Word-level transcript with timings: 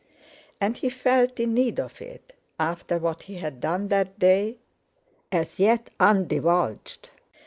And 0.59 0.77
he 0.77 0.89
felt 0.89 1.39
in 1.39 1.53
need 1.53 1.79
of 1.79 2.01
it, 2.01 2.33
after 2.59 2.97
what 2.97 3.21
he 3.21 3.35
had 3.35 3.59
done 3.61 3.89
that 3.89 4.17
day, 4.17 4.57
as 5.31 5.59
yet 5.59 5.91
undivulged. 5.99 7.11